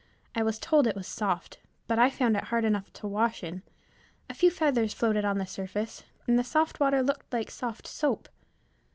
I 0.33 0.41
was 0.41 0.57
told 0.57 0.87
it 0.87 0.95
was 0.95 1.05
soft, 1.05 1.59
but 1.85 1.99
I 1.99 2.09
found 2.09 2.35
it 2.35 2.45
hard 2.45 2.65
enough 2.65 2.91
to 2.93 3.07
wash 3.07 3.43
in. 3.43 3.61
A 4.31 4.33
few 4.33 4.49
feathers 4.49 4.95
floated 4.95 5.25
on 5.25 5.37
the 5.37 5.45
surface, 5.45 6.05
and 6.25 6.39
the 6.39 6.43
soft 6.43 6.79
water 6.79 7.03
looked 7.03 7.31
like 7.31 7.51
soft 7.51 7.85
soap. 7.85 8.27